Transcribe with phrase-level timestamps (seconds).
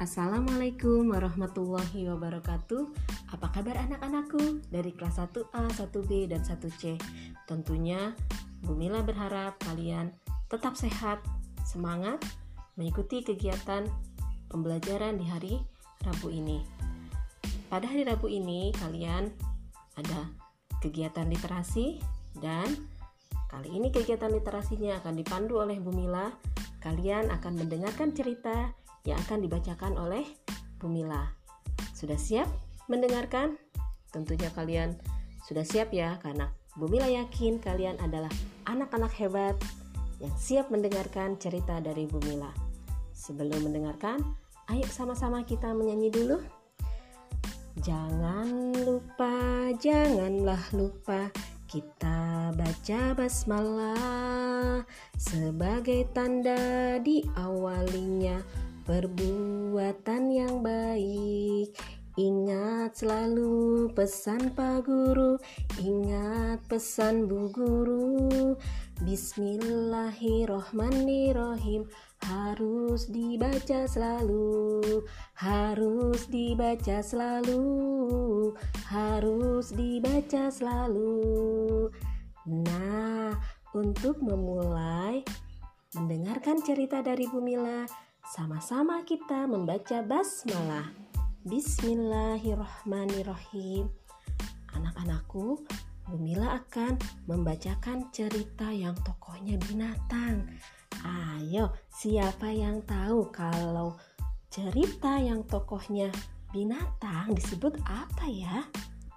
[0.00, 2.88] Assalamualaikum warahmatullahi wabarakatuh.
[3.36, 4.64] Apa kabar anak-anakku?
[4.72, 6.96] Dari kelas 1A, 1B, dan 1C
[7.44, 8.16] Tentunya
[8.64, 10.08] Bu Mila berharap kalian
[10.48, 11.20] tetap sehat,
[11.68, 12.16] semangat
[12.80, 13.84] mengikuti kegiatan
[14.48, 15.54] pembelajaran di hari
[16.00, 16.64] Rabu ini.
[17.68, 19.28] Pada hari Rabu ini kalian
[20.00, 20.32] ada
[20.80, 22.00] kegiatan literasi
[22.40, 22.72] dan
[23.52, 26.32] kali ini kegiatan literasinya akan dipandu oleh Bu Mila
[26.80, 28.72] Kalian akan mendengarkan cerita
[29.04, 30.24] yang akan dibacakan oleh
[30.80, 31.28] Bumila.
[31.92, 32.48] Sudah siap
[32.88, 33.56] mendengarkan?
[34.10, 34.96] Tentunya kalian
[35.44, 38.30] sudah siap ya karena Bumila yakin kalian adalah
[38.64, 39.56] anak-anak hebat
[40.22, 42.52] yang siap mendengarkan cerita dari Bumila.
[43.12, 44.22] Sebelum mendengarkan,
[44.70, 46.38] ayo sama-sama kita menyanyi dulu.
[47.80, 51.32] Jangan lupa, janganlah lupa
[51.70, 54.82] kita baca basmalah
[55.14, 58.42] sebagai tanda diawalinya
[58.84, 61.76] perbuatan yang baik.
[62.20, 65.40] Ingat selalu pesan Pak Guru,
[65.80, 68.52] ingat pesan Bu Guru.
[69.00, 71.88] Bismillahirrohmanirrohim
[72.20, 74.84] harus dibaca selalu,
[75.38, 78.52] harus dibaca selalu,
[78.90, 81.88] harus dibaca selalu.
[82.44, 83.32] Nah,
[83.72, 85.24] untuk memulai
[85.96, 87.86] mendengarkan cerita dari Bumila,
[88.30, 90.86] sama-sama kita membaca basmalah.
[91.42, 93.90] Bismillahirrahmanirrahim.
[94.70, 95.66] Anak-anakku,
[96.06, 96.94] Bumila akan
[97.26, 100.46] membacakan cerita yang tokohnya binatang.
[101.02, 103.98] Ayo, siapa yang tahu kalau
[104.46, 106.14] cerita yang tokohnya
[106.54, 108.62] binatang disebut apa ya?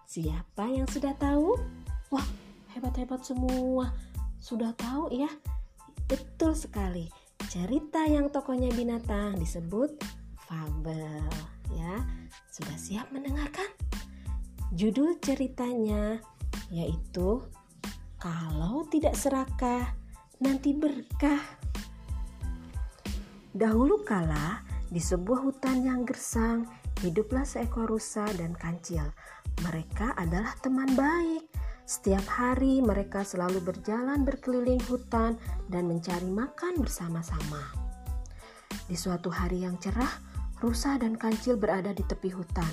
[0.09, 1.53] Siapa yang sudah tahu?
[2.09, 2.25] Wah,
[2.73, 3.94] hebat-hebat semua.
[4.42, 5.30] Sudah tahu ya?
[6.09, 9.95] Betul sekali cerita yang tokohnya binatang disebut
[10.47, 11.23] fabel
[11.73, 12.04] ya.
[12.52, 13.67] Sudah siap mendengarkan?
[14.73, 16.21] Judul ceritanya
[16.73, 17.42] yaitu
[18.17, 19.92] Kalau tidak serakah
[20.39, 21.43] nanti berkah.
[23.52, 26.65] Dahulu kala di sebuah hutan yang gersang
[27.03, 29.03] hiduplah seekor rusa dan kancil.
[29.61, 31.52] Mereka adalah teman baik.
[31.83, 35.36] Setiap hari mereka selalu berjalan berkeliling hutan
[35.67, 37.60] dan mencari makan bersama-sama.
[38.88, 40.16] Di suatu hari yang cerah,
[40.64, 42.71] rusa dan kancil berada di tepi hutan.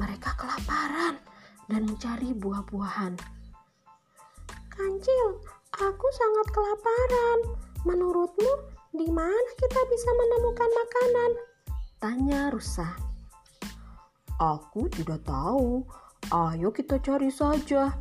[0.00, 1.20] Mereka kelaparan
[1.68, 3.20] dan mencari buah-buahan.
[4.72, 5.26] Kancil,
[5.76, 7.38] aku sangat kelaparan.
[7.84, 8.52] Menurutmu,
[8.96, 11.30] di mana kita bisa menemukan makanan?
[12.00, 12.96] Tanya rusa.
[14.40, 15.84] Aku tidak tahu.
[16.32, 17.92] Ayo kita cari saja,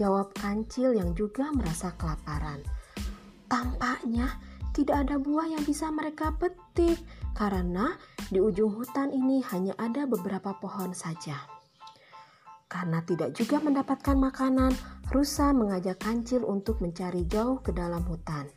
[0.00, 2.64] jawab kancil yang juga merasa kelaparan.
[3.52, 4.40] Tampaknya
[4.72, 6.96] tidak ada buah yang bisa mereka petik
[7.36, 8.00] karena
[8.32, 11.36] di ujung hutan ini hanya ada beberapa pohon saja.
[12.70, 14.72] Karena tidak juga mendapatkan makanan,
[15.12, 18.48] rusa mengajak kancil untuk mencari jauh ke dalam hutan.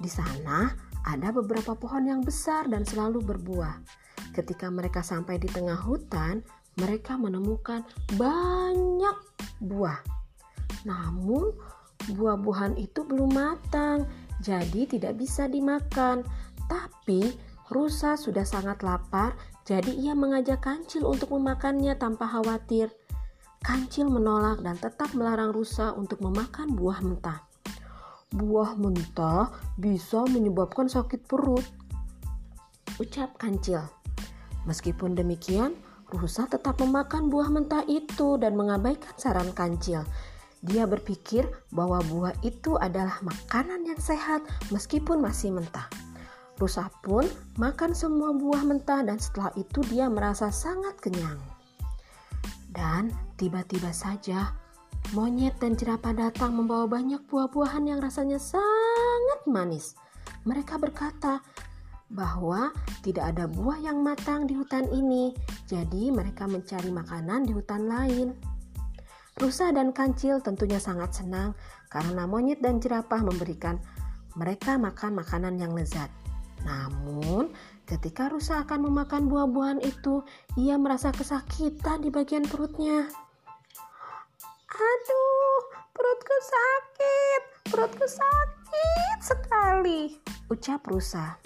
[0.00, 0.72] Di sana
[1.04, 3.84] ada beberapa pohon yang besar dan selalu berbuah.
[4.32, 6.40] Ketika mereka sampai di tengah hutan,
[6.80, 7.84] mereka menemukan
[8.16, 9.16] banyak
[9.60, 10.23] buah.
[10.84, 11.52] Namun,
[12.12, 14.08] buah-buahan itu belum matang,
[14.40, 16.24] jadi tidak bisa dimakan.
[16.68, 17.32] Tapi,
[17.72, 22.92] rusa sudah sangat lapar, jadi ia mengajak kancil untuk memakannya tanpa khawatir.
[23.64, 27.40] Kancil menolak dan tetap melarang rusa untuk memakan buah mentah.
[28.28, 29.48] Buah mentah
[29.80, 31.64] bisa menyebabkan sakit perut,
[33.00, 33.88] ucap kancil.
[34.68, 35.72] Meskipun demikian,
[36.12, 40.04] rusa tetap memakan buah mentah itu dan mengabaikan saran kancil.
[40.64, 41.44] Dia berpikir
[41.76, 44.40] bahwa buah itu adalah makanan yang sehat
[44.72, 45.92] meskipun masih mentah.
[46.56, 47.28] Rusa pun
[47.60, 51.36] makan semua buah mentah dan setelah itu dia merasa sangat kenyang.
[52.72, 54.56] Dan tiba-tiba saja
[55.12, 59.92] monyet dan jerapah datang membawa banyak buah-buahan yang rasanya sangat manis.
[60.48, 61.44] Mereka berkata
[62.08, 62.72] bahwa
[63.04, 65.36] tidak ada buah yang matang di hutan ini,
[65.68, 68.53] jadi mereka mencari makanan di hutan lain.
[69.34, 71.58] Rusa dan kancil tentunya sangat senang
[71.90, 73.82] karena monyet dan jerapah memberikan
[74.38, 76.06] mereka makan makanan yang lezat.
[76.62, 77.50] Namun,
[77.82, 80.22] ketika rusa akan memakan buah-buahan itu,
[80.54, 83.10] ia merasa kesakitan di bagian perutnya.
[84.74, 85.60] Aduh,
[85.90, 87.42] perutku sakit,
[87.74, 90.14] perutku sakit sekali,
[90.46, 91.42] ucap rusa.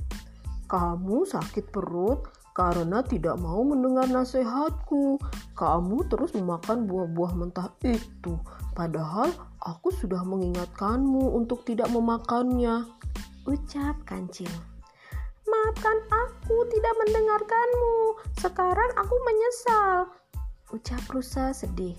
[0.68, 5.22] Kamu sakit perut karena tidak mau mendengar nasihatku.
[5.54, 8.34] Kamu terus memakan buah-buah mentah itu,
[8.74, 9.30] padahal
[9.62, 12.82] aku sudah mengingatkanmu untuk tidak memakannya.
[13.46, 14.50] Ucap kancil.
[15.46, 17.96] Maafkan aku tidak mendengarkanmu.
[18.42, 20.10] Sekarang aku menyesal.
[20.74, 21.94] Ucap Rusa sedih.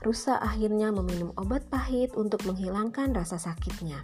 [0.00, 4.02] Rusa akhirnya meminum obat pahit untuk menghilangkan rasa sakitnya.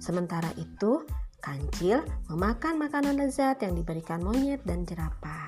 [0.00, 1.04] Sementara itu,
[1.40, 5.39] Kancil memakan makanan lezat yang diberikan monyet dan jerapah.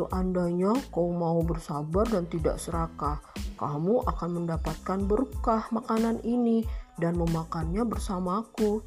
[0.00, 3.20] Seandainya kau mau bersabar dan tidak serakah,
[3.60, 6.64] kamu akan mendapatkan berkah makanan ini
[6.96, 8.80] dan memakannya bersamaku.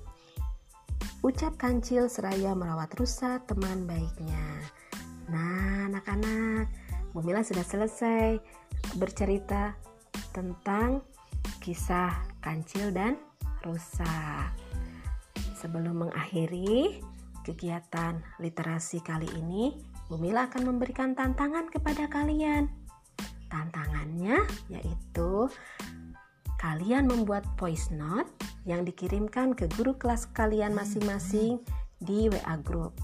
[1.22, 4.42] Ucap kancil seraya merawat rusa teman baiknya.
[5.30, 6.66] Nah, anak-anak,
[7.14, 8.42] Bumila sudah selesai
[8.98, 9.78] bercerita
[10.34, 11.06] tentang
[11.62, 12.10] kisah
[12.42, 13.22] kancil dan
[13.62, 14.50] rusa.
[15.62, 17.06] Sebelum mengakhiri
[17.44, 19.76] kegiatan literasi kali ini,
[20.08, 22.72] Bumila akan memberikan tantangan kepada kalian.
[23.52, 24.42] Tantangannya
[24.72, 25.52] yaitu
[26.58, 28.32] kalian membuat voice note
[28.64, 31.60] yang dikirimkan ke guru kelas kalian masing-masing
[32.00, 32.96] di WA group.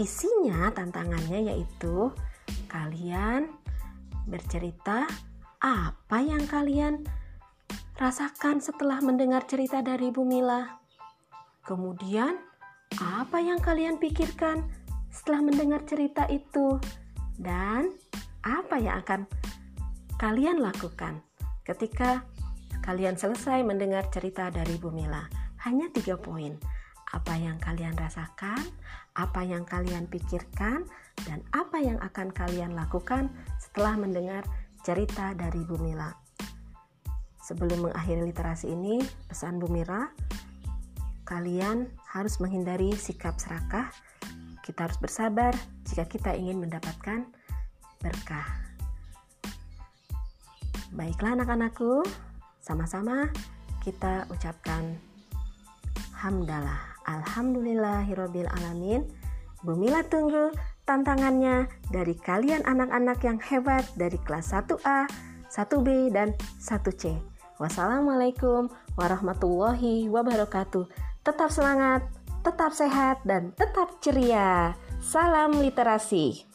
[0.00, 2.08] Isinya tantangannya yaitu
[2.72, 3.52] kalian
[4.28, 5.08] bercerita
[5.60, 7.04] apa yang kalian
[7.98, 10.78] rasakan setelah mendengar cerita dari Bumila.
[11.66, 12.47] Kemudian,
[12.98, 14.66] apa yang kalian pikirkan
[15.14, 16.82] setelah mendengar cerita itu?
[17.38, 17.94] Dan
[18.42, 19.20] apa yang akan
[20.18, 21.22] kalian lakukan
[21.62, 22.26] ketika
[22.82, 25.30] kalian selesai mendengar cerita dari Bumila?
[25.62, 26.58] Hanya tiga poin.
[27.14, 28.60] Apa yang kalian rasakan,
[29.16, 30.84] apa yang kalian pikirkan,
[31.24, 34.44] dan apa yang akan kalian lakukan setelah mendengar
[34.84, 36.12] cerita dari Bumila.
[37.40, 40.12] Sebelum mengakhiri literasi ini, pesan Bumira,
[41.28, 43.92] kalian harus menghindari sikap serakah.
[44.64, 45.52] Kita harus bersabar
[45.84, 47.28] jika kita ingin mendapatkan
[48.00, 48.48] berkah.
[50.96, 52.00] Baiklah anak-anakku,
[52.64, 53.28] sama-sama
[53.84, 54.96] kita ucapkan
[56.16, 56.96] hamdalah.
[57.04, 59.04] Alhamdulillahirabbil alamin.
[59.60, 60.48] Bumila tunggu
[60.88, 65.04] tantangannya dari kalian anak-anak yang hebat dari kelas 1A,
[65.52, 67.20] 1B dan 1C.
[67.58, 70.86] Wassalamualaikum warahmatullahi wabarakatuh.
[71.28, 72.08] Tetap semangat,
[72.40, 74.72] tetap sehat, dan tetap ceria.
[75.04, 76.47] Salam literasi.